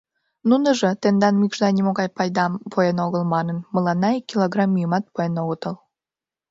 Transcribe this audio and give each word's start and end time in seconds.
Нуныжо, 0.47 0.89
тендан 1.01 1.35
мӱкшда 1.41 1.67
нимогай 1.75 2.09
пайдам 2.17 2.51
пуэн 2.71 2.97
огыл 3.05 3.23
манын, 3.33 3.57
мыланна 3.73 4.09
ик 4.17 4.23
килограмм 4.29 4.71
мӱйымат 4.73 5.03
пуэн 5.13 5.33
огытыл. 5.41 5.75